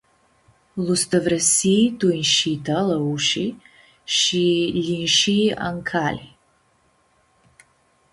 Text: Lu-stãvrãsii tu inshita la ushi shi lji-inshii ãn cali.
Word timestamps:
Lu-stãvrãsii 0.85 1.83
tu 1.99 2.07
inshita 2.21 2.75
la 2.89 2.97
ushi 3.13 3.45
shi 4.17 4.45
lji-inshii 4.77 5.47
ãn 5.67 5.77
cali. 5.89 6.27